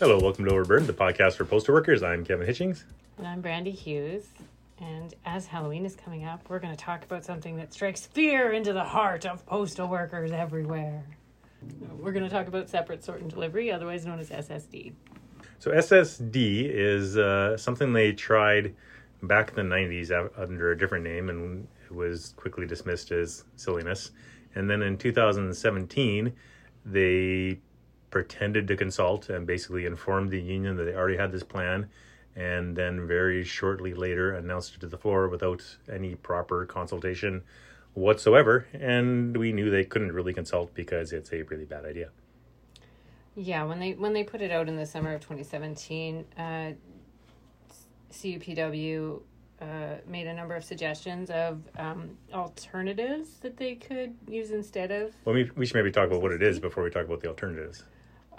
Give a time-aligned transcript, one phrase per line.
[0.00, 2.04] Hello, welcome to Overburdened, the podcast for postal workers.
[2.04, 2.84] I'm Kevin Hitchings.
[3.16, 4.28] And I'm Brandy Hughes.
[4.80, 8.52] And as Halloween is coming up, we're going to talk about something that strikes fear
[8.52, 11.02] into the heart of postal workers everywhere.
[11.98, 14.92] We're going to talk about separate sort and delivery, otherwise known as SSD.
[15.58, 18.76] So, SSD is uh, something they tried
[19.24, 24.12] back in the 90s under a different name, and it was quickly dismissed as silliness.
[24.54, 26.32] And then in 2017,
[26.84, 27.58] they
[28.10, 31.88] pretended to consult and basically informed the union that they already had this plan
[32.38, 35.62] and then very shortly later announced it to the floor without
[35.92, 37.42] any proper consultation
[37.94, 38.66] whatsoever.
[38.72, 42.10] And we knew they couldn't really consult because it's a really bad idea.
[43.34, 46.72] Yeah when they when they put it out in the summer of 2017 uh,
[48.12, 49.20] cupw
[49.60, 49.64] uh,
[50.08, 55.36] made a number of suggestions of um, alternatives that they could use instead of well
[55.36, 57.84] we, we should maybe talk about what it is before we talk about the alternatives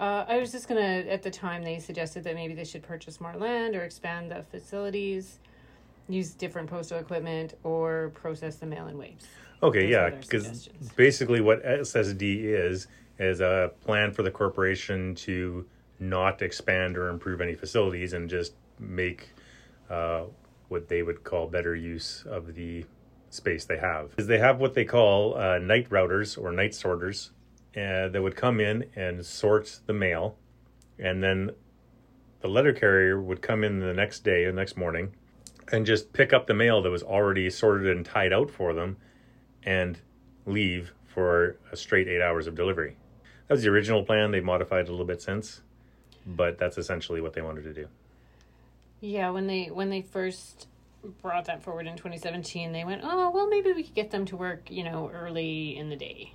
[0.00, 0.80] uh, I was just gonna.
[0.80, 4.42] At the time, they suggested that maybe they should purchase more land or expand the
[4.50, 5.38] facilities,
[6.08, 9.26] use different postal equipment, or process the mail-in waves.
[9.62, 12.86] Okay, Those yeah, because basically what SSD is
[13.18, 15.66] is a plan for the corporation to
[15.98, 19.28] not expand or improve any facilities and just make
[19.90, 20.22] uh,
[20.68, 22.86] what they would call better use of the
[23.28, 24.12] space they have.
[24.16, 27.32] Is they have what they call uh, night routers or night sorters
[27.76, 30.36] uh, that would come in and sort the mail,
[30.98, 31.50] and then
[32.40, 35.14] the letter carrier would come in the next day, the next morning,
[35.72, 38.96] and just pick up the mail that was already sorted and tied out for them,
[39.62, 40.00] and
[40.46, 42.96] leave for a straight eight hours of delivery.
[43.46, 44.30] That was the original plan.
[44.30, 45.60] They've modified a little bit since,
[46.26, 47.88] but that's essentially what they wanted to do.
[49.00, 50.68] Yeah, when they when they first
[51.22, 54.36] brought that forward in 2017, they went, "Oh, well, maybe we could get them to
[54.36, 56.34] work, you know, early in the day."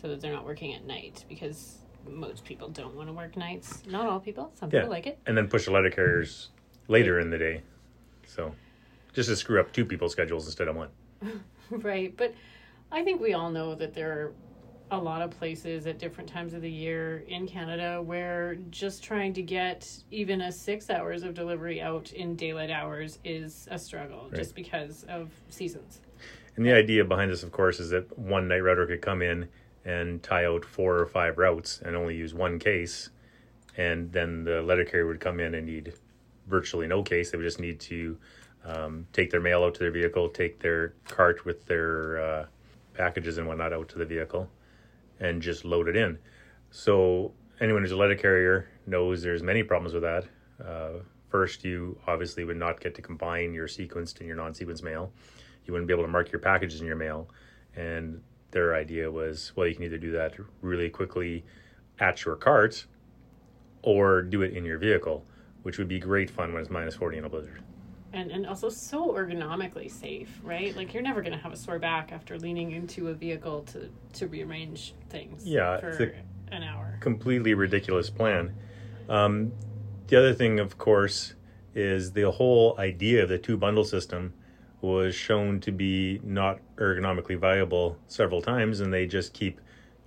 [0.00, 3.82] So that they're not working at night because most people don't want to work nights.
[3.86, 4.52] Not all people.
[4.54, 4.80] Some yeah.
[4.80, 5.18] people like it.
[5.26, 6.48] And then push the letter carriers
[6.88, 7.62] later in the day.
[8.26, 8.54] So
[9.12, 10.88] just to screw up two people's schedules instead of one.
[11.70, 12.16] right.
[12.16, 12.34] But
[12.90, 14.32] I think we all know that there are
[14.92, 19.32] a lot of places at different times of the year in Canada where just trying
[19.34, 24.28] to get even a six hours of delivery out in daylight hours is a struggle
[24.30, 24.34] right.
[24.34, 26.00] just because of seasons.
[26.56, 29.48] And the idea behind this, of course, is that one night router could come in
[29.84, 33.10] and tie out four or five routes and only use one case.
[33.76, 35.94] And then the letter carrier would come in and need
[36.46, 37.30] virtually no case.
[37.30, 38.18] They would just need to
[38.64, 42.46] um, take their mail out to their vehicle, take their cart with their uh,
[42.94, 44.50] packages and whatnot out to the vehicle,
[45.18, 46.18] and just load it in.
[46.70, 50.24] So anyone who's a letter carrier knows there's many problems with that.
[50.62, 55.12] Uh, first, you obviously would not get to combine your sequenced and your non-sequenced mail.
[55.64, 57.28] You wouldn't be able to mark your packages in your mail,
[57.76, 58.20] and
[58.50, 61.44] their idea was well, you can either do that really quickly
[61.98, 62.86] at your cart
[63.82, 65.24] or do it in your vehicle,
[65.62, 67.62] which would be great fun when it's minus 40 in a blizzard.
[68.12, 70.76] And, and also so ergonomically safe, right?
[70.76, 73.88] Like you're never going to have a sore back after leaning into a vehicle to,
[74.14, 76.14] to rearrange things yeah, for
[76.50, 76.98] an hour.
[77.00, 78.52] Completely ridiculous plan.
[79.08, 79.52] Um,
[80.08, 81.34] the other thing, of course,
[81.74, 84.34] is the whole idea of the two bundle system
[84.80, 89.60] was shown to be not ergonomically viable several times, and they just keep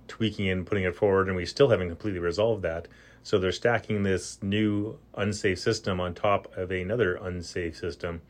[0.08, 2.88] tweaking and putting it forward, and we still haven't completely resolved that.
[3.22, 8.20] So they're stacking this new unsafe system on top of another unsafe system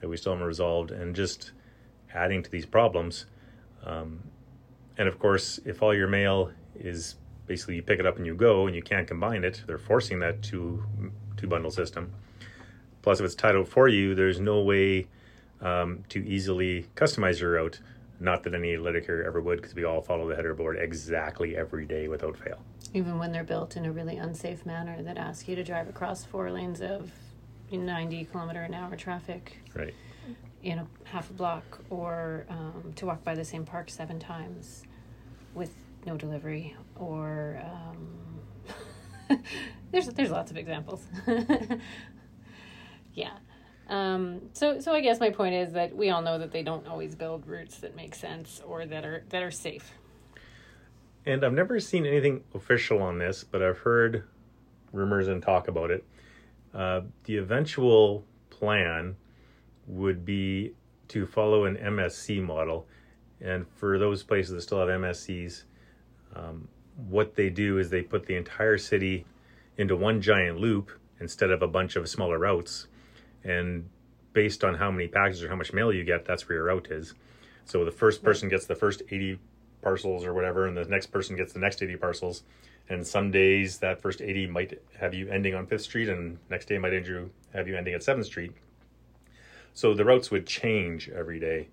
[0.00, 1.52] that we still haven't resolved, and just
[2.12, 3.26] adding to these problems.
[3.84, 4.22] Um,
[4.98, 7.16] and of course, if all your mail is
[7.46, 10.18] basically you pick it up and you go, and you can't combine it, they're forcing
[10.20, 10.84] that two
[11.36, 12.12] two bundle system.
[13.02, 15.06] Plus, if it's tied out for you, there's no way
[15.60, 17.80] um, to easily customize your route.
[18.20, 21.84] Not that any carrier ever would, because we all follow the header board exactly every
[21.84, 22.60] day without fail.
[22.92, 26.24] Even when they're built in a really unsafe manner that asks you to drive across
[26.24, 27.10] four lanes of
[27.72, 29.58] 90 kilometer an hour traffic.
[29.74, 29.94] Right.
[30.62, 34.84] In a half a block, or um, to walk by the same park seven times
[35.54, 35.74] with
[36.06, 39.38] no delivery, or um,
[39.90, 41.04] there's there's lots of examples.
[43.14, 43.32] yeah,
[43.88, 46.86] um, so, so I guess my point is that we all know that they don't
[46.86, 49.92] always build routes that make sense or that are that are safe.
[51.26, 54.24] And I've never seen anything official on this, but I've heard
[54.92, 56.04] rumors and talk about it.
[56.74, 59.16] Uh, the eventual plan
[59.86, 60.72] would be
[61.08, 62.86] to follow an MSC model,
[63.40, 65.64] and for those places that still have MSCs,
[66.34, 66.68] um,
[67.08, 69.24] what they do is they put the entire city
[69.76, 70.90] into one giant loop
[71.20, 72.86] instead of a bunch of smaller routes
[73.44, 73.88] and
[74.32, 76.88] based on how many packages or how much mail you get, that's where your route
[76.90, 77.14] is.
[77.64, 79.38] So the first person gets the first 80
[79.80, 82.42] parcels or whatever, and the next person gets the next 80 parcels.
[82.88, 86.66] And some days that first 80 might have you ending on Fifth Street, and next
[86.66, 88.52] day might end you, have you ending at Seventh Street.
[89.72, 91.68] So the routes would change every day.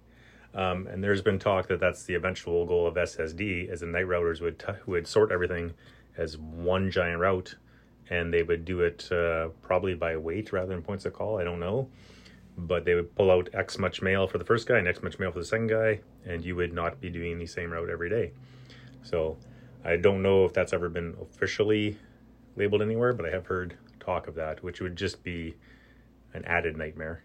[0.53, 4.06] Um, and there's been talk that that's the eventual goal of SSD, as the night
[4.06, 5.74] routers would t- would sort everything
[6.17, 7.56] as one giant route,
[8.12, 11.40] and they would do it uh, probably by weight rather than points of call.
[11.40, 11.90] I don't know,
[12.58, 15.18] but they would pull out X much mail for the first guy and X much
[15.18, 18.10] mail for the second guy, and you would not be doing the same route every
[18.10, 18.34] day.
[19.02, 19.38] So
[19.84, 21.98] I don't know if that's ever been officially
[22.58, 25.56] labeled anywhere, but I have heard talk of that, which would just be
[26.34, 27.24] an added nightmare.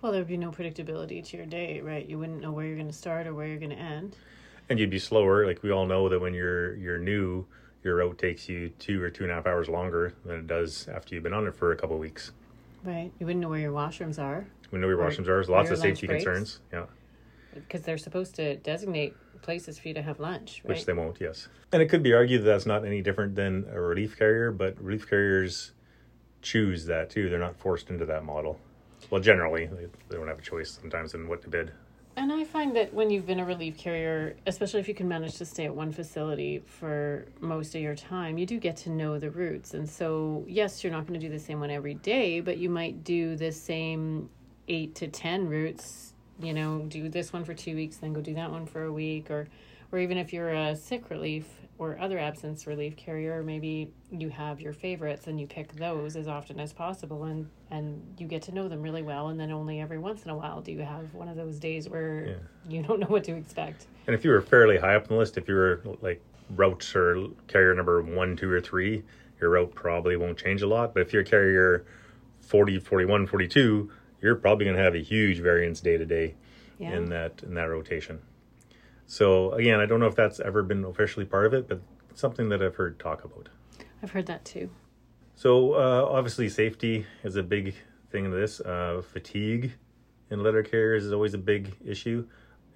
[0.00, 2.06] Well, there'd be no predictability to your day, right?
[2.06, 4.14] You wouldn't know where you're going to start or where you're going to end.
[4.68, 5.44] And you'd be slower.
[5.44, 7.46] Like we all know that when you're you're new,
[7.86, 10.88] your route takes you two or two and a half hours longer than it does
[10.88, 12.32] after you've been on it for a couple weeks.
[12.84, 13.10] Right.
[13.18, 14.46] You wouldn't know where your washrooms are.
[14.72, 15.36] We know where Or- washrooms are.
[15.36, 16.24] There's lots of safety breaks.
[16.24, 16.60] concerns.
[16.72, 16.86] Yeah.
[17.54, 20.68] because they're supposed to designate places for you to have lunch, right?
[20.76, 21.18] which they won't.
[21.18, 24.50] Yes, and it could be argued that that's not any different than a relief carrier,
[24.50, 25.72] but relief carriers
[26.42, 27.30] choose that too.
[27.30, 28.60] They're not forced into that model.
[29.08, 31.72] Well, generally, they, they don't have a choice sometimes in what to bid.
[32.18, 35.36] And I find that when you've been a relief carrier, especially if you can manage
[35.36, 39.18] to stay at one facility for most of your time, you do get to know
[39.18, 39.74] the routes.
[39.74, 42.70] And so, yes, you're not going to do the same one every day, but you
[42.70, 44.30] might do the same
[44.66, 48.34] eight to 10 routes, you know, do this one for two weeks, then go do
[48.34, 49.30] that one for a week.
[49.30, 49.46] Or,
[49.92, 51.46] or even if you're a sick relief
[51.78, 56.26] or other absence relief carrier, maybe you have your favorites and you pick those as
[56.26, 59.28] often as possible and, and you get to know them really well.
[59.28, 61.88] And then only every once in a while do you have one of those days
[61.88, 62.34] where Yeah.
[62.68, 63.86] you don't know what to expect.
[64.06, 66.94] And if you were fairly high up on the list, if you were like routes
[66.96, 69.02] or carrier number one, two, or three,
[69.40, 70.94] your route probably won't change a lot.
[70.94, 71.84] But if you're carrier
[72.40, 73.90] 40, 41, 42,
[74.22, 76.34] you're probably going to have a huge variance day to day
[76.78, 78.18] in that in that rotation.
[79.06, 81.80] So again, I don't know if that's ever been officially part of it, but
[82.14, 83.48] something that I've heard talk about.
[84.02, 84.70] I've heard that too.
[85.34, 87.74] So uh, obviously, safety is a big
[88.10, 88.60] thing in this.
[88.60, 89.72] Uh, fatigue
[90.30, 92.26] in letter carriers is always a big issue,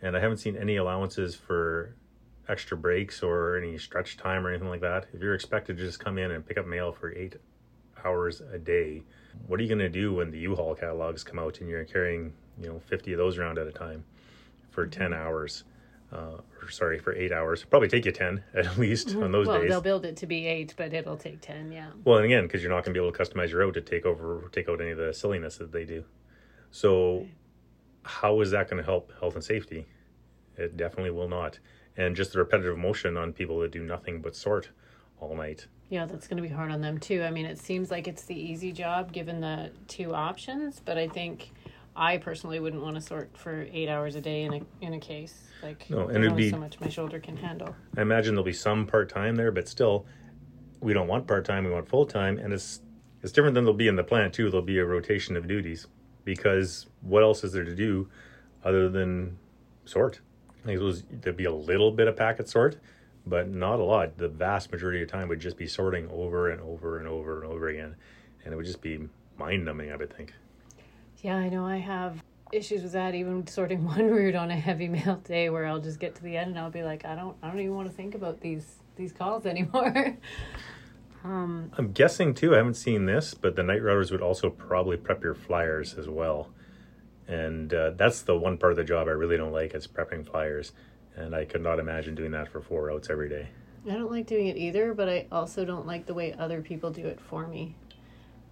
[0.02, 1.96] and I haven't seen any allowances for
[2.48, 5.06] extra breaks or any stretch time or anything like that.
[5.12, 7.36] If you're expected to just come in and pick up mail for eight
[8.04, 9.02] hours a day,
[9.46, 12.32] what are you going to do when the U-Haul catalogs come out and you're carrying,
[12.60, 14.04] you know, 50 of those around at a time
[14.70, 15.64] for 10 hours?
[16.12, 17.64] Uh, or sorry, for eight hours.
[17.64, 19.70] Probably take you 10 at least on those well, days.
[19.70, 21.70] they'll build it to be eight, but it'll take ten.
[21.70, 21.90] Yeah.
[22.04, 23.80] Well, and again, because you're not going to be able to customize your route to
[23.80, 26.04] take over, take out any of the silliness that they do.
[26.72, 27.26] So,
[28.02, 29.86] how is that going to help health and safety?
[30.56, 31.58] It definitely will not.
[31.96, 34.70] And just the repetitive motion on people that do nothing but sort
[35.20, 35.66] all night.
[35.90, 37.22] Yeah, that's going to be hard on them too.
[37.22, 41.08] I mean, it seems like it's the easy job given the two options, but I
[41.08, 41.50] think
[41.96, 45.00] I personally wouldn't want to sort for eight hours a day in a in a
[45.00, 45.34] case.
[45.62, 47.74] Like, No, and it'd be- so much my shoulder can handle.
[47.96, 50.06] I imagine there'll be some part time there, but still,
[50.80, 51.64] we don't want part time.
[51.64, 52.80] We want full time, and it's
[53.22, 54.48] it's different than there'll be in the plant too.
[54.50, 55.86] There'll be a rotation of duties
[56.24, 58.08] because what else is there to do
[58.64, 59.38] other than
[59.84, 60.20] sort?
[60.62, 62.78] I think was there'd be a little bit of packet sort,
[63.26, 64.16] but not a lot.
[64.16, 67.50] The vast majority of time would just be sorting over and over and over and
[67.52, 67.96] over again,
[68.44, 69.90] and it would just be mind numbing.
[69.92, 70.32] I would think.
[71.22, 72.22] Yeah, I know I have
[72.52, 73.14] issues with that.
[73.14, 76.36] Even sorting one route on a heavy mail day, where I'll just get to the
[76.36, 78.76] end and I'll be like, I don't, I don't even want to think about these
[78.96, 80.16] these calls anymore.
[81.24, 82.54] um, I'm guessing too.
[82.54, 86.08] I haven't seen this, but the night routers would also probably prep your flyers as
[86.08, 86.48] well,
[87.28, 90.26] and uh, that's the one part of the job I really don't like is prepping
[90.26, 90.72] flyers,
[91.16, 93.48] and I could not imagine doing that for four routes every day.
[93.88, 96.90] I don't like doing it either, but I also don't like the way other people
[96.90, 97.74] do it for me.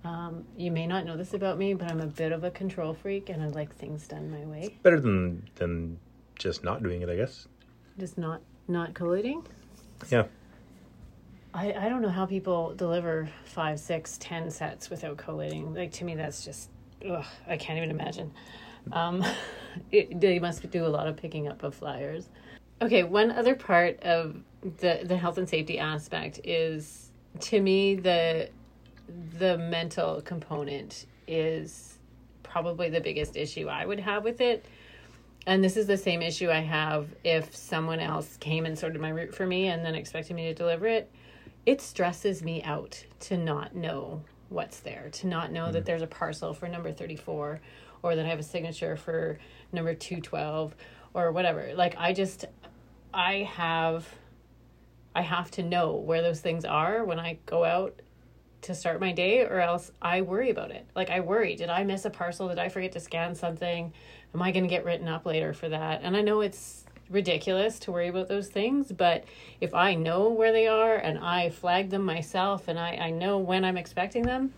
[0.05, 2.95] Um, you may not know this about me, but I'm a bit of a control
[2.95, 4.77] freak, and I like things done my way.
[4.83, 5.99] Better than than
[6.39, 7.49] just not doing it, I guess.
[7.99, 9.45] Just not not collating.
[10.11, 10.27] Yeah,
[11.55, 15.75] I, I don't know how people deliver five, six, ten sets without collating.
[15.75, 16.71] Like to me, that's just
[17.09, 18.33] ugh, I can't even imagine.
[18.93, 19.25] Um,
[19.91, 22.29] it, they must do a lot of picking up of flyers.
[22.81, 28.51] Okay, one other part of the the health and safety aspect is to me the
[29.39, 31.99] the mental component is
[32.43, 34.65] probably the biggest issue I would have with it.
[35.47, 39.11] And this is the same issue I have if someone else came and sorted my
[39.11, 41.11] route for me and then expected me to deliver it.
[41.65, 45.87] It stresses me out to not know what's there, to not know that mm.
[45.87, 47.61] there's a parcel for number 34
[48.03, 49.39] or that I have a signature for
[49.73, 50.75] number 212
[51.15, 51.73] or whatever.
[51.75, 52.47] Like I just
[53.13, 54.09] I have
[55.15, 58.01] I have to know where those things are when I go out
[58.63, 60.87] to start my day or else I worry about it.
[60.95, 62.49] Like I worry, did I miss a parcel?
[62.49, 63.93] Did I forget to scan something?
[64.35, 66.01] Am I going to get written up later for that?
[66.03, 68.93] And I know it's ridiculous to worry about those things.
[68.93, 69.25] But
[69.61, 73.39] if I know where they are and I flag them myself and I, I know
[73.39, 74.53] when I'm expecting them,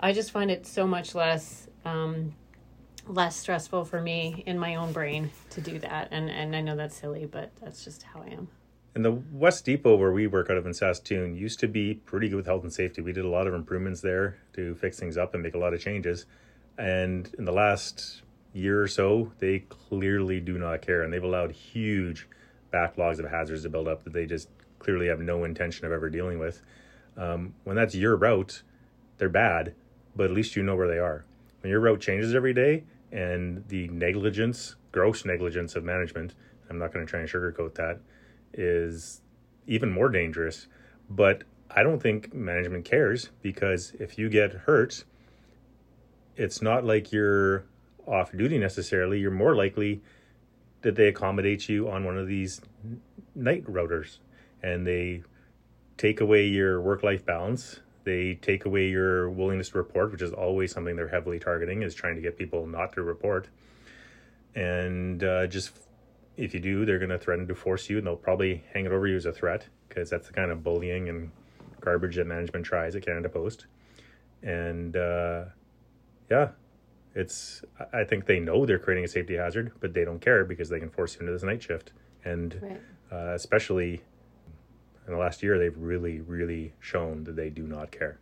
[0.00, 2.34] I just find it so much less um,
[3.06, 6.08] less stressful for me in my own brain to do that.
[6.10, 8.48] And and I know that's silly, but that's just how I am.
[8.96, 12.30] And the West Depot, where we work out of in Saskatoon, used to be pretty
[12.30, 13.02] good with health and safety.
[13.02, 15.74] We did a lot of improvements there to fix things up and make a lot
[15.74, 16.24] of changes.
[16.78, 18.22] And in the last
[18.54, 21.02] year or so, they clearly do not care.
[21.02, 22.26] And they've allowed huge
[22.72, 24.48] backlogs of hazards to build up that they just
[24.78, 26.62] clearly have no intention of ever dealing with.
[27.18, 28.62] Um, when that's your route,
[29.18, 29.74] they're bad,
[30.16, 31.26] but at least you know where they are.
[31.60, 36.32] When your route changes every day and the negligence, gross negligence of management,
[36.70, 38.00] I'm not going to try and sugarcoat that
[38.52, 39.20] is
[39.66, 40.66] even more dangerous.
[41.08, 45.04] But I don't think management cares because if you get hurt,
[46.36, 47.64] it's not like you're
[48.06, 49.18] off duty necessarily.
[49.18, 50.02] You're more likely
[50.82, 52.60] that they accommodate you on one of these
[53.34, 54.18] night routers
[54.62, 55.22] and they
[55.96, 57.80] take away your work life balance.
[58.04, 61.94] They take away your willingness to report, which is always something they're heavily targeting, is
[61.94, 63.48] trying to get people not to report.
[64.54, 65.72] And uh, just
[66.36, 68.92] if you do, they're going to threaten to force you, and they'll probably hang it
[68.92, 71.30] over you as a threat because that's the kind of bullying and
[71.80, 73.66] garbage that management tries at Canada Post.
[74.42, 75.44] And uh,
[76.30, 76.50] yeah,
[77.14, 77.62] it's.
[77.92, 80.78] I think they know they're creating a safety hazard, but they don't care because they
[80.78, 81.92] can force you into this night shift.
[82.24, 82.80] And Right.
[83.10, 84.02] uh, especially
[85.06, 88.18] in the last year, they've really, really shown that they do not care.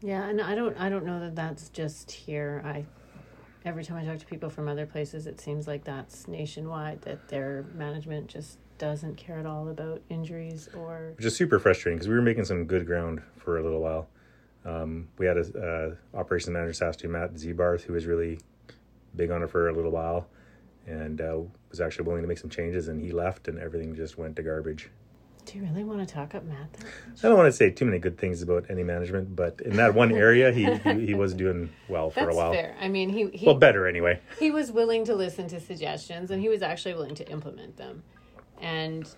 [0.00, 2.62] Yeah, and I don't I don't know that that's just here.
[2.64, 2.84] I
[3.66, 7.28] every time I talk to people from other places, it seems like that's nationwide that
[7.28, 12.08] their management just doesn't care at all about injuries or which is super frustrating because
[12.08, 14.06] we were making some good ground for a little while.
[14.64, 18.38] Um, we had a uh, operations manager, Saskatoon, Matt Zebarth, who was really
[19.16, 20.26] big on it for a little while,
[20.86, 21.38] and uh,
[21.70, 22.88] was actually willing to make some changes.
[22.88, 24.90] And he left, and everything just went to garbage.
[25.46, 26.68] Do you really want to talk up Matt?
[27.22, 29.94] I don't want to say too many good things about any management, but in that
[29.94, 32.52] one area, he he, he was doing well for That's a while.
[32.52, 32.76] fair.
[32.80, 34.20] I mean, he he Well, better anyway.
[34.40, 38.02] he was willing to listen to suggestions and he was actually willing to implement them.
[38.60, 39.08] And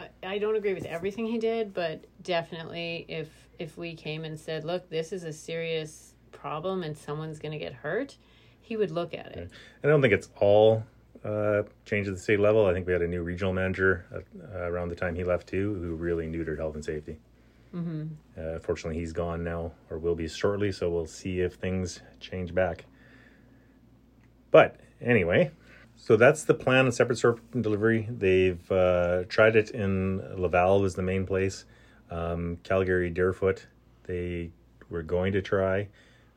[0.00, 3.28] I, I don't agree with everything he did, but definitely if
[3.60, 7.58] if we came and said, "Look, this is a serious problem and someone's going to
[7.58, 8.16] get hurt,"
[8.60, 9.38] he would look at it.
[9.38, 9.50] And
[9.84, 10.82] I don't think it's all
[11.26, 12.66] uh, changed at the state level.
[12.66, 15.74] I think we had a new regional manager uh, around the time he left too,
[15.74, 17.18] who really neutered health and safety.
[17.74, 18.06] Mm-hmm.
[18.38, 20.72] Uh, fortunately, he's gone now, or will be shortly.
[20.72, 22.84] So we'll see if things change back.
[24.50, 25.50] But anyway,
[25.96, 28.06] so that's the plan on separate sort delivery.
[28.10, 31.64] They've uh, tried it in Laval was the main place.
[32.10, 33.66] Um, Calgary Deerfoot
[34.06, 34.50] they
[34.88, 35.88] were going to try,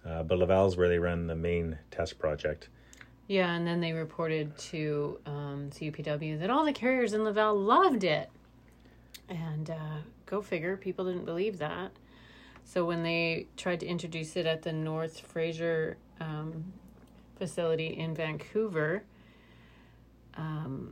[0.06, 2.70] uh, but Laval's where they run the main test project.
[3.30, 8.04] Yeah, and then they reported to um, CUPW that all the carriers in Laval loved
[8.04, 8.28] it.
[9.30, 11.92] And uh, go figure, people didn't believe that.
[12.66, 16.74] So when they tried to introduce it at the North Fraser um,
[17.38, 19.04] facility in Vancouver,
[20.36, 20.92] um,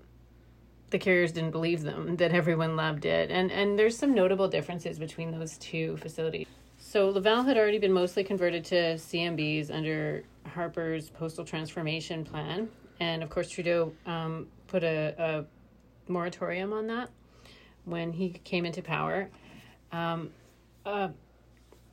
[0.92, 3.32] the carriers didn't believe them that everyone loved it.
[3.32, 6.46] And and there's some notable differences between those two facilities.
[6.78, 13.24] So Laval had already been mostly converted to CMBs under Harper's postal transformation plan, and
[13.24, 17.10] of course Trudeau um, put a, a moratorium on that
[17.86, 19.30] when he came into power.
[19.92, 20.32] Um,
[20.86, 21.10] uh,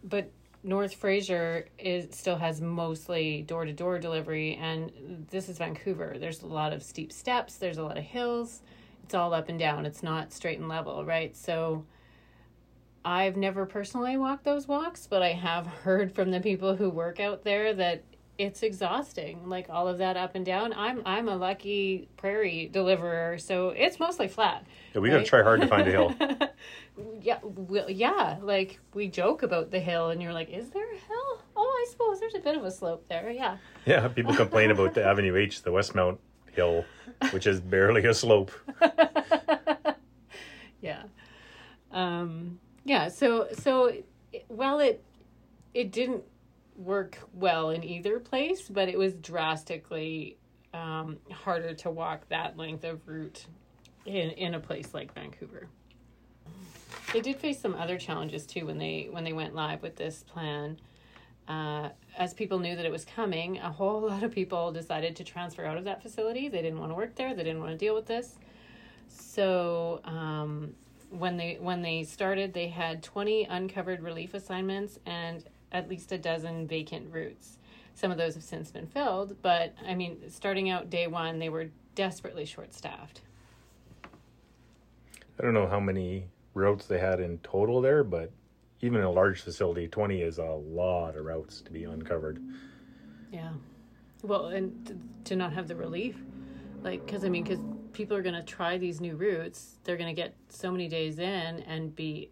[0.02, 0.30] but
[0.62, 6.16] North Fraser is still has mostly door to door delivery, and this is Vancouver.
[6.18, 7.56] There's a lot of steep steps.
[7.56, 8.62] There's a lot of hills.
[9.04, 9.84] It's all up and down.
[9.84, 11.36] It's not straight and level, right?
[11.36, 11.84] So.
[13.06, 17.20] I've never personally walked those walks, but I have heard from the people who work
[17.20, 18.02] out there that
[18.38, 19.48] it's exhausting.
[19.48, 20.72] Like all of that up and down.
[20.72, 24.66] I'm I'm a lucky prairie deliverer, so it's mostly flat.
[24.94, 26.14] Yeah, we got to try hard to find a hill.
[27.20, 28.38] yeah, well, yeah.
[28.40, 31.90] Like we joke about the hill, and you're like, "Is there a hill?" Oh, I
[31.90, 33.30] suppose there's a bit of a slope there.
[33.30, 36.18] Yeah, Yeah, people complain about the Avenue H, the Westmount
[36.52, 36.84] Hill,
[37.30, 38.50] which is barely a slope.
[40.80, 41.04] yeah,
[41.92, 43.08] um, yeah.
[43.08, 43.92] So so
[44.48, 45.04] while it
[45.72, 46.24] it didn't
[46.76, 50.36] work well in either place, but it was drastically
[50.72, 53.46] um, harder to walk that length of route
[54.04, 55.68] in in a place like Vancouver.
[57.12, 60.24] They did face some other challenges too when they when they went live with this
[60.24, 60.78] plan.
[61.46, 65.24] Uh, as people knew that it was coming, a whole lot of people decided to
[65.24, 66.48] transfer out of that facility.
[66.48, 67.34] They didn't want to work there.
[67.34, 68.36] They didn't want to deal with this.
[69.08, 70.74] So um,
[71.10, 76.18] when they when they started, they had twenty uncovered relief assignments and at least a
[76.18, 77.58] dozen vacant routes.
[77.94, 81.48] Some of those have since been filled, but I mean, starting out day one, they
[81.48, 83.20] were desperately short staffed.
[85.38, 88.30] I don't know how many routes they had in total there, but
[88.80, 92.40] even in a large facility, 20 is a lot of routes to be uncovered.
[93.32, 93.52] Yeah.
[94.22, 94.96] Well, and to,
[95.30, 96.16] to not have the relief,
[96.82, 97.60] like, because I mean, because
[97.92, 101.18] people are going to try these new routes, they're going to get so many days
[101.18, 102.30] in and be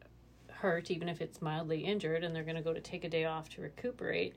[0.62, 3.24] hurt, even if it's mildly injured, and they're going to go to take a day
[3.24, 4.34] off to recuperate,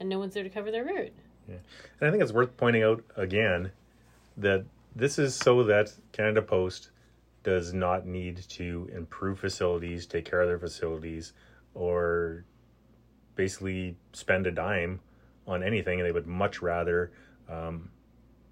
[0.00, 1.12] and no one's there to cover their route.
[1.48, 1.56] Yeah.
[2.00, 3.70] And I think it's worth pointing out again
[4.38, 4.64] that
[4.96, 6.90] this is so that Canada Post
[7.42, 11.34] does not need to improve facilities, take care of their facilities,
[11.74, 12.44] or
[13.36, 15.00] basically spend a dime
[15.46, 16.02] on anything.
[16.02, 17.12] They would much rather
[17.48, 17.90] um,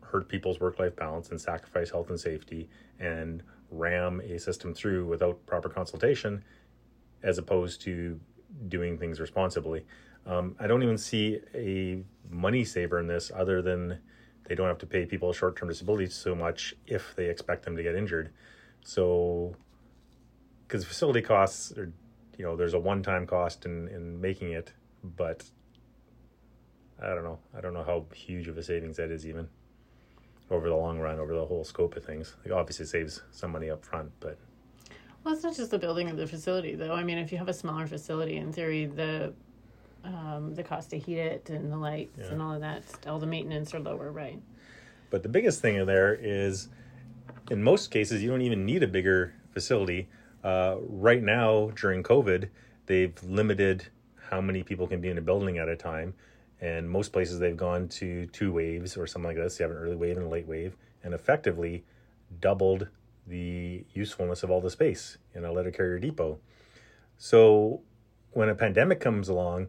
[0.03, 5.07] hurt people's work life balance and sacrifice health and safety and ram a system through
[5.07, 6.43] without proper consultation
[7.23, 8.19] as opposed to
[8.69, 9.85] doing things responsibly.
[10.27, 13.99] Um, I don't even see a money saver in this other than
[14.45, 17.77] they don't have to pay people short term disability so much if they expect them
[17.77, 18.31] to get injured.
[18.83, 19.55] So,
[20.67, 21.93] because facility costs are,
[22.37, 24.73] you know, there's a one time cost in, in making it,
[25.03, 25.45] but
[27.01, 27.39] I don't know.
[27.57, 29.49] I don't know how huge of a savings that is even
[30.51, 32.35] over the long run, over the whole scope of things.
[32.45, 34.39] Like obviously it saves some money up front, but
[35.29, 36.95] Well, it's not just the building of the facility, though.
[36.95, 39.35] I mean, if you have a smaller facility, in theory, the
[40.03, 42.29] um, the cost to heat it and the lights Yeah.
[42.29, 44.41] and all of that, all the maintenance are lower, right?
[45.11, 46.69] But the biggest thing in there is,
[47.51, 50.09] in most cases, you don't even need a bigger facility.
[50.43, 52.49] Uh, right now, during COVID,
[52.87, 53.89] they've limited
[54.31, 56.15] how many people can be in a building at a time.
[56.59, 59.61] And most places they've gone to two waves or something like this.
[59.61, 61.85] You have an early wave and a late wave, and effectively
[62.41, 62.89] doubled
[63.29, 66.39] the usefulness of all the space in a letter carrier depot.
[67.17, 67.83] So
[68.33, 69.69] when a pandemic comes along,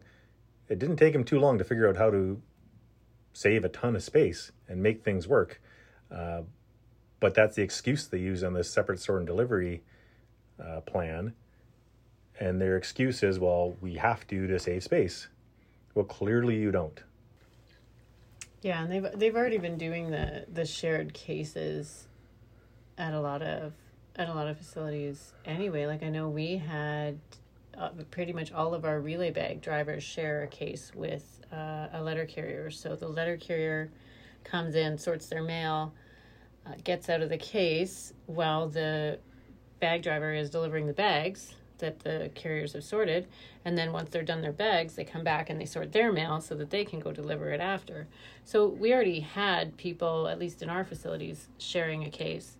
[0.68, 2.40] it didn't take them too long to figure out how to
[3.32, 5.60] save a ton of space and make things work.
[6.10, 6.42] Uh,
[7.18, 9.82] but that's the excuse they use on this separate sort and delivery
[10.62, 11.34] uh, plan.
[12.38, 15.28] And their excuse is, well, we have to to save space.
[15.94, 17.02] Well, clearly you don't.
[18.62, 22.06] Yeah, and they've they've already been doing the the shared cases
[23.00, 23.72] at a lot of
[24.16, 25.86] at a lot of facilities anyway.
[25.86, 27.18] Like I know we had
[27.76, 32.02] uh, pretty much all of our relay bag drivers share a case with uh, a
[32.02, 32.70] letter carrier.
[32.70, 33.90] So the letter carrier
[34.44, 35.94] comes in, sorts their mail,
[36.66, 39.18] uh, gets out of the case while the
[39.80, 43.26] bag driver is delivering the bags that the carriers have sorted.
[43.64, 46.42] And then once they're done their bags, they come back and they sort their mail
[46.42, 48.06] so that they can go deliver it after.
[48.44, 52.58] So we already had people, at least in our facilities, sharing a case.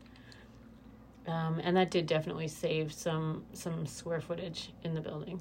[1.27, 5.41] Um, and that did definitely save some some square footage in the building.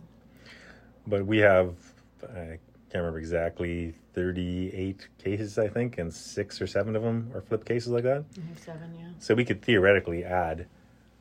[1.07, 1.75] But we have,
[2.23, 2.59] I
[2.91, 7.65] can't remember exactly, 38 cases, I think, and six or seven of them are flip
[7.65, 8.25] cases like that.
[8.37, 9.07] I have seven, yeah.
[9.17, 10.67] So we could theoretically add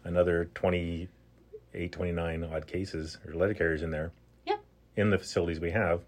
[0.04, 4.12] another 28, 29 odd cases or letter carriers in there.
[4.46, 4.60] Yep.
[4.96, 6.02] In the facilities we have.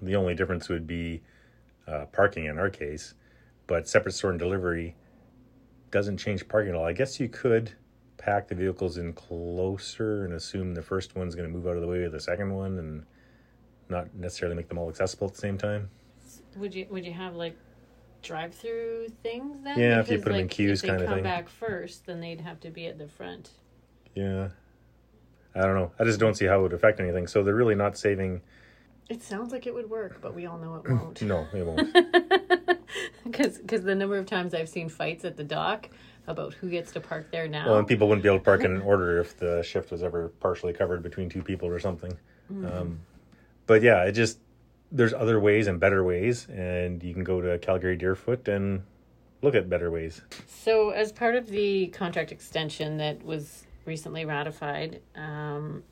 [0.00, 1.20] The only difference would be
[1.86, 3.14] uh, parking in our case,
[3.66, 4.94] but separate sort and delivery
[5.92, 6.84] doesn't change parking at all.
[6.84, 7.70] I guess you could
[8.18, 11.82] pack the vehicles in closer and assume the first one's going to move out of
[11.82, 13.04] the way of the second one and
[13.88, 15.88] not necessarily make them all accessible at the same time.
[16.56, 17.56] Would you would you have like
[18.22, 19.78] drive through things then?
[19.78, 21.24] Yeah, if you put 'em in like, queues if they kinda come thing.
[21.24, 23.50] back first, then they'd have to be at the front.
[24.14, 24.48] Yeah.
[25.54, 25.92] I don't know.
[25.98, 27.26] I just don't see how it would affect anything.
[27.26, 28.40] So they're really not saving.
[29.08, 31.22] It sounds like it would work, but we all know it won't.
[31.22, 32.78] No, it won't.
[33.24, 35.88] Because the number of times I've seen fights at the dock
[36.26, 37.66] about who gets to park there now.
[37.66, 40.02] Well, and people wouldn't be able to park in an order if the shift was
[40.02, 42.12] ever partially covered between two people or something.
[42.50, 43.00] Um,
[43.66, 44.38] but yeah, it just
[44.90, 48.82] there's other ways and better ways, and you can go to Calgary Deerfoot and
[49.40, 50.20] look at better ways.
[50.46, 55.82] So, as part of the contract extension that was recently ratified, um,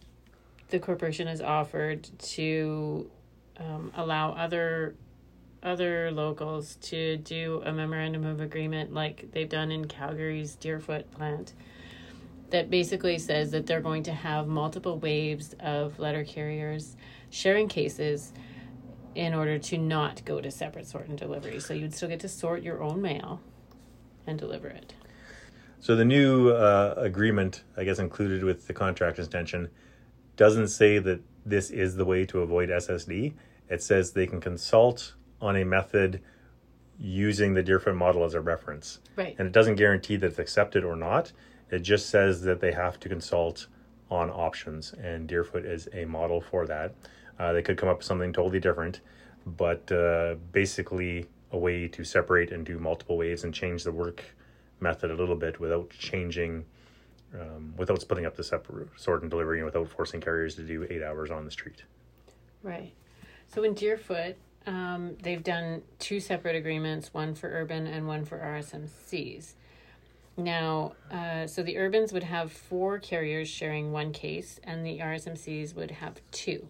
[0.71, 3.11] the corporation has offered to
[3.59, 4.95] um, allow other
[5.63, 11.53] other locals to do a memorandum of agreement like they've done in Calgary's Deerfoot plant
[12.49, 16.97] that basically says that they're going to have multiple waves of letter carriers
[17.29, 18.33] sharing cases
[19.15, 21.61] in order to not go to separate sort and delivery.
[21.61, 23.41] So you'd still get to sort your own mail
[24.27, 24.95] and deliver it.
[25.81, 29.69] So the new uh, agreement, I guess, included with the contract extension,
[30.41, 33.35] doesn't say that this is the way to avoid SSD.
[33.69, 36.23] It says they can consult on a method
[36.99, 39.01] using the Deerfoot model as a reference.
[39.17, 39.37] Right.
[39.39, 41.33] And it doesn't guarantee that it's accepted or not.
[41.71, 43.67] It just says that they have to consult
[44.11, 46.95] on options, and Deerfoot is a model for that.
[47.39, 49.01] Uh, they could come up with something totally different,
[49.45, 54.25] but uh, basically, a way to separate and do multiple waves and change the work
[54.81, 56.65] method a little bit without changing,
[57.35, 60.87] um, without splitting up the separate sort and delivery and without forcing carriers to do
[60.91, 61.83] eight hours on the street.
[62.63, 62.93] Right.
[63.49, 68.39] So in Deerfoot, um, they've done two separate agreements, one for urban and one for
[68.39, 69.55] RSMCs.
[70.37, 75.75] Now, uh, so the urbans would have four carriers sharing one case, and the RSMCs
[75.75, 76.69] would have two.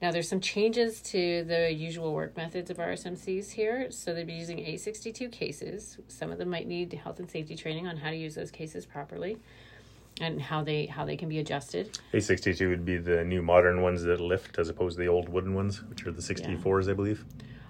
[0.00, 3.90] Now, there's some changes to the usual work methods of RSMCs here.
[3.90, 5.98] So they'd be using A62 cases.
[6.08, 8.84] Some of them might need health and safety training on how to use those cases
[8.84, 9.38] properly
[10.20, 11.98] and how they how they can be adjusted.
[12.12, 15.54] A62 would be the new modern ones that lift as opposed to the old wooden
[15.54, 17.24] ones, which are the 64s, I believe.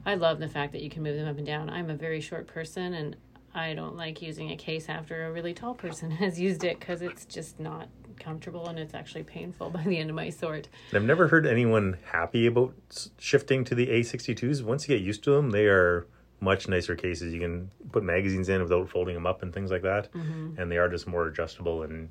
[0.06, 1.70] I love the fact that you can move them up and down.
[1.70, 3.16] I'm a very short person and
[3.54, 7.02] I don't like using a case after a really tall person has used it because
[7.02, 10.68] it's just not comfortable and it's actually painful by the end of my sort.
[10.92, 12.74] I've never heard anyone happy about
[13.18, 14.62] shifting to the A62s.
[14.62, 16.06] Once you get used to them, they are
[16.40, 17.32] much nicer cases.
[17.32, 20.12] You can put magazines in without folding them up and things like that.
[20.12, 20.60] Mm-hmm.
[20.60, 22.10] And they are just more adjustable and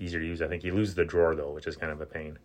[0.00, 0.42] easier to use.
[0.42, 2.38] I think you lose the drawer though, which is kind of a pain.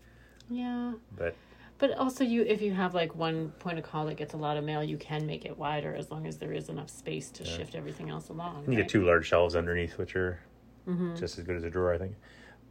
[0.50, 0.94] Yeah.
[1.18, 1.36] But
[1.78, 4.58] But also you if you have like one point of call that gets a lot
[4.58, 7.46] of mail, you can make it wider as long as there is enough space to
[7.46, 8.64] shift everything else along.
[8.64, 8.78] you right?
[8.78, 10.40] get two large shelves underneath, which are
[10.88, 11.16] Mm-hmm.
[11.18, 12.16] just as good as a drawer, I think.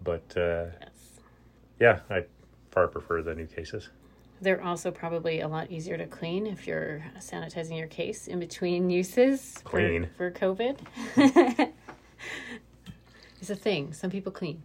[0.03, 1.21] But uh, Yes.
[1.79, 2.25] yeah, I
[2.71, 3.91] far prefer the new cases.
[4.41, 8.89] They're also probably a lot easier to clean if you're sanitizing your case in between
[8.89, 10.09] uses for- Clean.
[10.17, 10.79] for, COVID.
[13.41, 13.93] it's a thing.
[13.93, 14.63] Some people clean.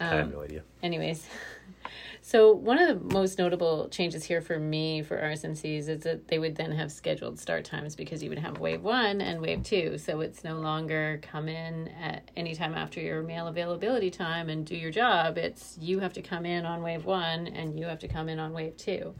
[0.00, 0.62] I Um, have no idea.
[0.82, 1.26] anyways
[2.22, 6.38] so one of the most notable changes here for me for rsmcs is that they
[6.38, 9.98] would then have scheduled start times because you would have wave one and wave two
[9.98, 14.64] so it's no longer come in at any time after your mail availability time and
[14.64, 17.98] do your job it's you have to come in on wave one and you have
[17.98, 19.14] to come in on wave two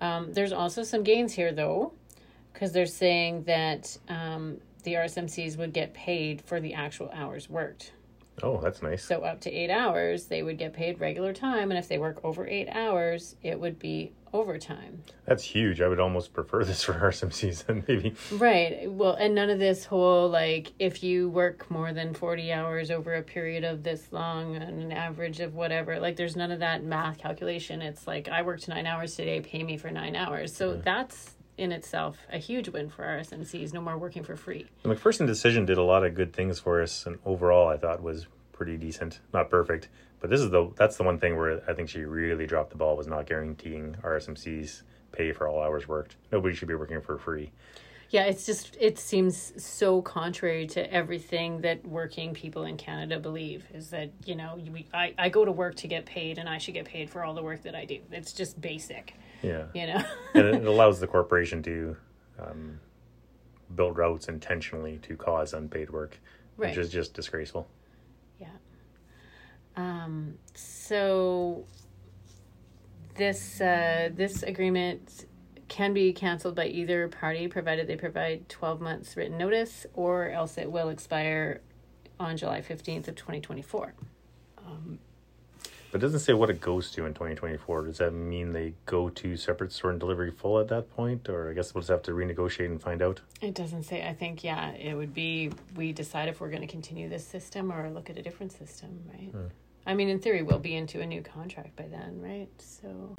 [0.00, 1.92] um, there's also some gains here though
[2.52, 7.92] because they're saying that um, the rsmcs would get paid for the actual hours worked
[8.42, 9.04] Oh, that's nice.
[9.04, 12.20] so up to eight hours, they would get paid regular time, and if they work
[12.24, 15.02] over eight hours, it would be overtime.
[15.24, 15.80] That's huge.
[15.80, 18.14] I would almost prefer this for RSMCs season, maybe.
[18.32, 18.90] Right.
[18.90, 23.14] Well, and none of this whole like if you work more than forty hours over
[23.14, 25.98] a period of this long, and an average of whatever.
[25.98, 27.82] Like, there's none of that math calculation.
[27.82, 30.54] It's like I worked nine hours today, pay me for nine hours.
[30.54, 30.82] So mm-hmm.
[30.82, 33.72] that's in itself a huge win for RSMCs.
[33.72, 34.66] No more working for free.
[34.82, 38.02] The MacPherson decision did a lot of good things for us, and overall, I thought
[38.02, 39.20] was pretty decent.
[39.32, 39.88] Not perfect,
[40.20, 42.76] but this is the that's the one thing where I think she really dropped the
[42.76, 46.16] ball was not guaranteeing RSMC's pay for all hours worked.
[46.30, 47.52] Nobody should be working for free.
[48.10, 53.66] Yeah, it's just it seems so contrary to everything that working people in Canada believe
[53.74, 56.58] is that, you know, we, I, I go to work to get paid and I
[56.58, 57.98] should get paid for all the work that I do.
[58.12, 59.14] It's just basic,
[59.46, 60.02] Yeah, you know.
[60.34, 61.96] and it allows the corporation to
[62.38, 62.80] um,
[63.74, 66.18] build routes intentionally to cause unpaid work,
[66.56, 66.70] Right.
[66.70, 67.68] which is just disgraceful.
[68.40, 68.48] yeah.
[69.76, 71.64] Um so
[73.14, 75.26] this uh this agreement
[75.68, 80.56] can be canceled by either party provided they provide 12 months written notice or else
[80.58, 81.60] it will expire
[82.20, 83.94] on July 15th of 2024.
[85.96, 87.86] But it doesn't say what it goes to in 2024.
[87.86, 91.26] Does that mean they go to separate sort and delivery full at that point?
[91.26, 93.22] Or I guess we'll just have to renegotiate and find out.
[93.40, 94.06] It doesn't say.
[94.06, 97.72] I think, yeah, it would be we decide if we're going to continue this system
[97.72, 99.32] or look at a different system, right?
[99.86, 102.50] I mean, in theory, we'll be into a new contract by then, right?
[102.58, 103.16] So,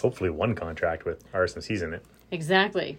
[0.00, 2.06] Hopefully, one contract with RSMC's in it.
[2.30, 2.96] exactly.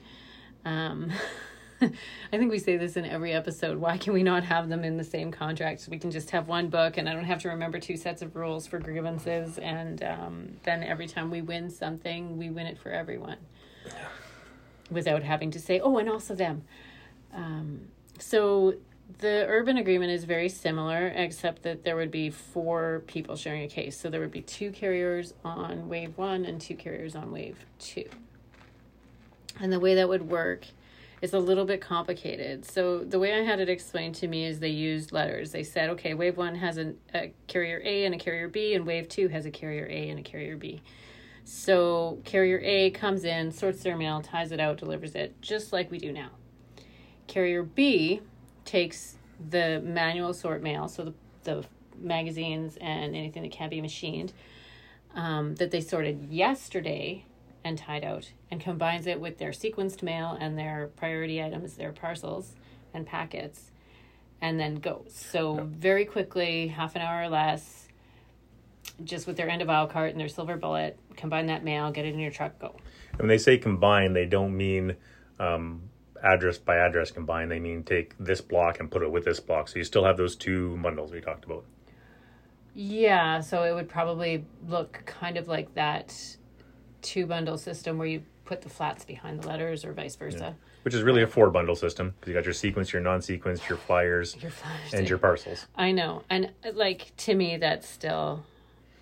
[0.65, 1.11] Um,
[2.33, 3.77] I think we say this in every episode.
[3.77, 5.81] Why can we not have them in the same contract?
[5.81, 8.21] So we can just have one book, and I don't have to remember two sets
[8.21, 9.57] of rules for grievances.
[9.57, 13.37] And um, then every time we win something, we win it for everyone
[14.91, 16.63] without having to say, oh, and also them.
[17.33, 17.87] Um,
[18.17, 18.75] so
[19.19, 23.67] the urban agreement is very similar, except that there would be four people sharing a
[23.67, 23.97] case.
[23.97, 28.05] So there would be two carriers on wave one and two carriers on wave two.
[29.61, 30.67] And the way that would work
[31.21, 32.63] is a little bit complicated.
[32.65, 35.51] So the way I had it explained to me is they used letters.
[35.51, 38.85] They said, okay, wave one has an, a carrier A and a carrier B, and
[38.85, 40.81] wave two has a carrier A and a carrier B.
[41.43, 45.91] So carrier A comes in, sorts their mail, ties it out, delivers it, just like
[45.91, 46.29] we do now.
[47.27, 48.21] Carrier B
[48.65, 49.15] takes
[49.49, 51.65] the manual sort mail, so the, the
[51.99, 54.31] magazines and anything that can't be machined,
[55.15, 57.25] um, that they sorted yesterday
[57.63, 61.91] and tied out, and combines it with their sequenced mail and their priority items, their
[61.91, 62.55] parcels
[62.93, 63.71] and packets,
[64.41, 65.11] and then goes.
[65.13, 67.87] So very quickly, half an hour or less,
[69.03, 72.05] just with their end of aisle cart and their silver bullet, combine that mail, get
[72.05, 72.75] it in your truck, go.
[73.11, 74.95] And when they say combine, they don't mean
[75.39, 75.89] um,
[76.23, 77.49] address by address combine.
[77.49, 79.67] they mean take this block and put it with this block.
[79.67, 81.65] So you still have those two bundles we talked about.
[82.73, 86.37] Yeah, so it would probably look kind of like that
[87.01, 90.55] two bundle system where you put the flats behind the letters or vice versa.
[90.83, 93.67] Which is really a four bundle system because you got your sequence, your non sequence,
[93.67, 94.93] your flyers, Your flyers.
[94.93, 95.67] and your parcels.
[95.75, 96.23] I know.
[96.29, 98.43] And like to me that's still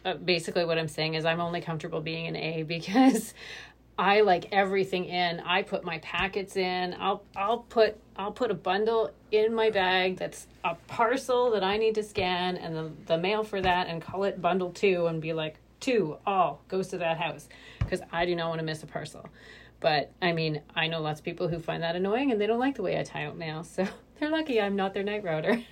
[0.04, 3.34] uh, basically what I'm saying is I'm only comfortable being an A because
[4.00, 5.40] I like everything in.
[5.40, 6.96] I put my packets in.
[7.00, 11.78] I'll I'll put I'll put a bundle in my bag that's a parcel that I
[11.78, 15.22] need to scan and the the mail for that and call it bundle 2 and
[15.22, 17.48] be like 2 all goes to that house
[17.80, 19.30] because I do not want to miss a parcel.
[19.80, 22.60] But I mean, I know lots of people who find that annoying and they don't
[22.60, 23.64] like the way I tie out mail.
[23.64, 23.88] So
[24.20, 25.64] they're lucky I'm not their night router.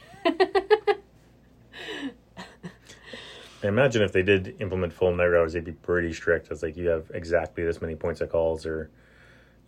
[3.64, 6.52] I imagine if they did implement full night routers, they'd be pretty strict.
[6.52, 8.92] It's like you have exactly this many points of calls, or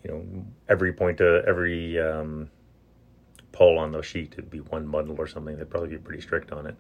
[0.04, 2.50] you know, every point to every um,
[3.52, 5.58] pole on the sheet would be one bundle or something.
[5.58, 6.76] They'd probably be pretty strict on it.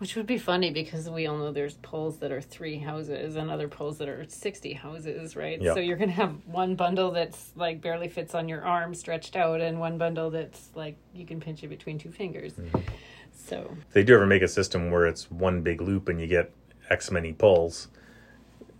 [0.00, 3.50] Which would be funny because we all know there's poles that are three houses and
[3.50, 5.60] other poles that are 60 houses, right?
[5.60, 5.74] Yeah.
[5.74, 9.36] So you're going to have one bundle that's like barely fits on your arm stretched
[9.36, 12.54] out and one bundle that's like you can pinch it between two fingers.
[12.54, 12.78] Mm-hmm.
[13.36, 16.26] So, If they do ever make a system where it's one big loop and you
[16.26, 16.50] get
[16.88, 17.88] X many poles,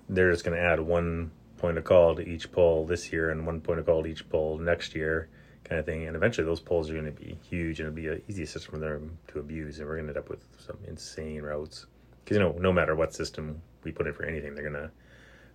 [0.09, 3.45] they're just going to add one point of call to each pole this year and
[3.45, 5.29] one point of call to each pole next year,
[5.71, 6.07] kind of thing.
[6.07, 8.75] And eventually, those poles are going to be huge and it'll be an easy system
[8.75, 11.87] for them to abuse, and we're going to end up with some insane routes.
[12.25, 14.91] Because you know, no matter what system we put in for anything, they're going to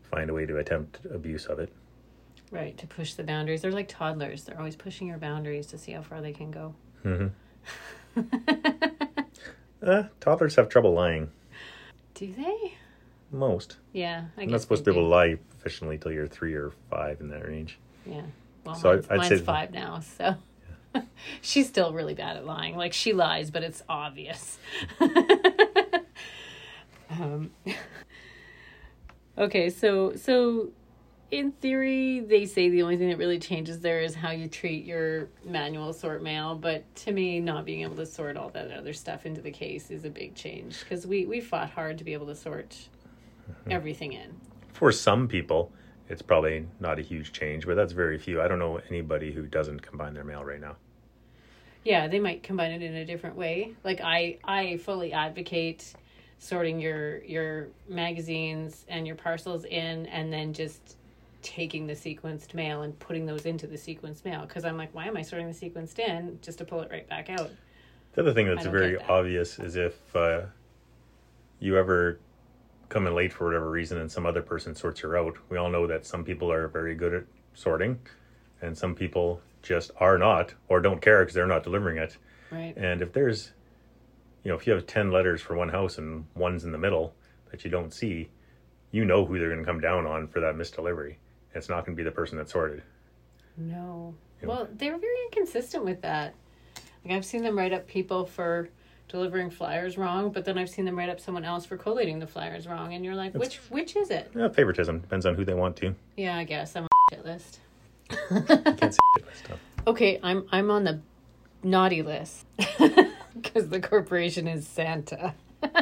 [0.09, 1.71] find a way to attempt abuse of it.
[2.49, 3.61] right, to push the boundaries.
[3.61, 4.45] They're like toddlers.
[4.45, 6.73] They're always pushing your boundaries to see how far they can go.
[7.03, 7.27] hmm
[9.85, 11.29] uh, toddlers have trouble lying.
[12.13, 12.75] Do they?
[13.31, 13.77] Most.
[13.91, 16.71] Yeah, I You're not supposed to be able to lie efficiently till you're three or
[16.89, 17.77] five in that range.
[18.05, 18.21] Yeah.
[18.65, 20.35] Well, So mine's, I'd mine's say- five now, so
[21.41, 22.75] she's still really bad at lying.
[22.75, 24.57] Like she lies, but it's obvious.
[27.09, 27.51] um,
[29.37, 30.69] okay, so so
[31.31, 34.85] in theory, they say the only thing that really changes there is how you treat
[34.85, 36.55] your manual sort mail.
[36.55, 39.89] But to me, not being able to sort all that other stuff into the case
[39.91, 42.75] is a big change because we we fought hard to be able to sort
[43.69, 44.35] everything in.
[44.73, 45.71] For some people,
[46.09, 48.41] it's probably not a huge change, but that's very few.
[48.41, 50.75] I don't know anybody who doesn't combine their mail right now.
[51.83, 53.73] Yeah, they might combine it in a different way.
[53.83, 55.93] Like I I fully advocate
[56.39, 60.97] sorting your your magazines and your parcels in and then just
[61.41, 65.05] taking the sequenced mail and putting those into the sequenced mail because I'm like why
[65.05, 67.51] am I sorting the sequenced in just to pull it right back out?
[68.13, 69.09] The other thing that's very that.
[69.09, 70.41] obvious is if uh,
[71.59, 72.19] you ever
[72.89, 75.35] come in late for whatever reason and some other person sorts your out.
[75.49, 77.99] We all know that some people are very good at sorting
[78.61, 82.17] and some people just are not or don't care because they're not delivering it.
[82.51, 82.75] Right.
[82.77, 83.51] And if there's,
[84.43, 87.13] you know, if you have 10 letters for one house and one's in the middle
[87.51, 88.29] that you don't see,
[88.91, 91.15] you know who they're going to come down on for that misdelivery.
[91.53, 92.83] It's not going to be the person that sorted.
[93.57, 94.13] No.
[94.41, 94.47] Yeah.
[94.47, 96.35] Well, they're very inconsistent with that.
[97.03, 98.69] Like I've seen them write up people for
[99.07, 102.27] delivering flyers wrong, but then I've seen them write up someone else for collating the
[102.27, 104.31] flyers wrong, and you're like, which which is it?
[104.35, 105.95] Yeah, favoritism depends on who they want to.
[106.17, 107.59] Yeah, I guess I'm on shit list.
[108.09, 109.59] can't say this stuff.
[109.87, 110.99] Okay, I'm I'm on the
[111.63, 112.45] naughty list
[113.35, 115.33] because the corporation is Santa.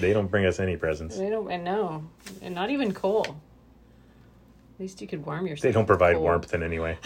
[0.00, 1.18] They don't bring us any presents.
[1.18, 1.50] They don't.
[1.52, 2.04] I know,
[2.40, 3.24] and not even coal.
[3.28, 5.62] At least you could warm yourself.
[5.62, 6.22] They don't provide Coal.
[6.22, 6.96] warmth in any way.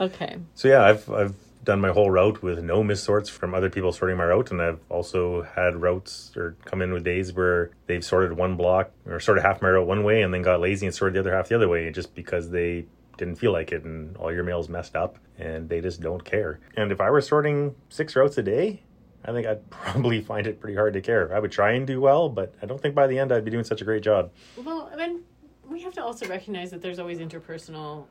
[0.00, 0.38] Okay.
[0.54, 4.16] So yeah, I've I've done my whole route with no missorts from other people sorting
[4.16, 8.36] my route, and I've also had routes or come in with days where they've sorted
[8.36, 11.14] one block or sorted half my route one way and then got lazy and sorted
[11.14, 14.32] the other half the other way just because they didn't feel like it and all
[14.32, 16.58] your mail's messed up and they just don't care.
[16.76, 18.82] And if I were sorting six routes a day,
[19.24, 21.32] I think I'd probably find it pretty hard to care.
[21.34, 23.50] I would try and do well, but I don't think by the end I'd be
[23.50, 24.32] doing such a great job.
[24.56, 25.22] Well, I mean,
[25.68, 28.06] we have to also recognize that there's always interpersonal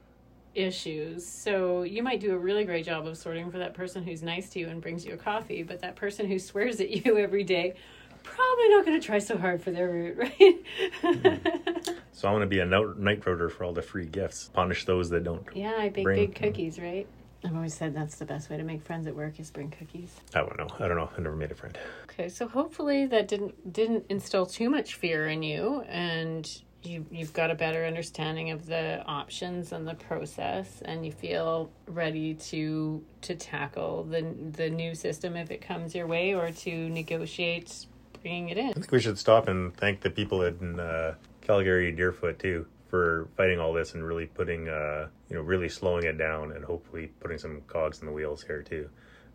[0.56, 1.26] issues.
[1.26, 4.50] So you might do a really great job of sorting for that person who's nice
[4.52, 7.44] to you and brings you a coffee, but that person who swears at you every
[7.44, 7.76] day
[8.24, 10.18] probably not going to try so hard for their route,
[11.04, 11.98] right?
[12.14, 14.52] So I want to be a night router for all the free gifts.
[14.54, 15.44] Punish those that don't.
[15.56, 17.08] yeah, I bake Bring- big cookies, right?
[17.44, 20.12] I've always said that's the best way to make friends at work is bring cookies.
[20.36, 20.68] I don't know.
[20.80, 21.10] I don't know.
[21.18, 21.76] I never made a friend.
[22.04, 27.34] Okay, so hopefully that didn't didn't instill too much fear in you, and you you've
[27.34, 33.04] got a better understanding of the options and the process, and you feel ready to
[33.22, 37.86] to tackle the the new system if it comes your way, or to negotiate
[38.22, 38.70] bringing it in.
[38.70, 43.30] I think we should stop and thank the people in uh, Calgary Deerfoot too for
[43.38, 47.10] fighting all this and really putting, uh, you know, really slowing it down and hopefully
[47.22, 48.89] putting some cogs in the wheels here too.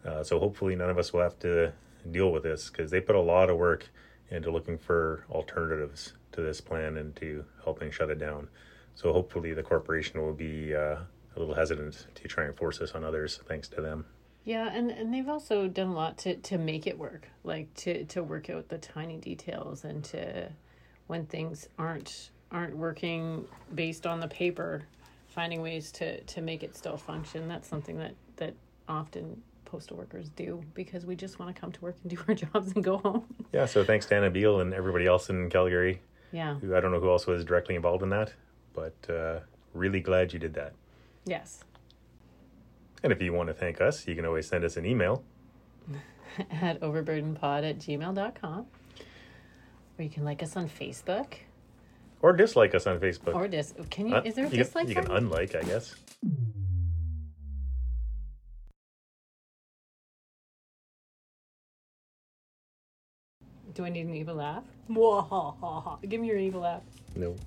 [0.05, 1.73] Uh, so hopefully none of us will have to
[2.11, 3.89] deal with this because they put a lot of work
[4.31, 8.49] into looking for alternatives to this plan and to helping shut it down.
[8.95, 10.97] So hopefully the corporation will be uh,
[11.37, 14.07] a little hesitant to try and force this on others, thanks to them.
[14.45, 18.05] Yeah, and, and they've also done a lot to, to make it work, like to,
[18.05, 20.51] to work out the tiny details and to
[21.09, 24.85] when things aren't aren't working based on the paper,
[25.29, 27.49] finding ways to, to make it still function.
[27.49, 28.55] That's something that, that
[28.89, 32.35] often postal workers do because we just want to come to work and do our
[32.53, 33.25] jobs and go home.
[33.53, 36.01] Yeah, so thanks to Anna Beal and everybody else in Calgary.
[36.33, 36.55] Yeah.
[36.57, 38.33] Who I don't know who else was directly involved in that,
[38.73, 39.41] but uh,
[39.75, 40.73] really glad you did that.
[41.25, 41.65] Yes.
[43.03, 45.23] And if you want to thank us, you can always send us an email.
[46.51, 48.67] at overburdenpod at gmail.com.
[49.99, 51.35] Or you can like us on Facebook.
[52.23, 53.35] Or dislike us on Facebook.
[53.35, 55.62] Or dis can you Uh, is there a you dislike Can, you can unlike, I
[55.62, 55.95] guess.
[63.77, 64.65] Do I need an evil laugh?
[66.09, 66.81] Give me your evil laugh.
[67.15, 67.39] Nope.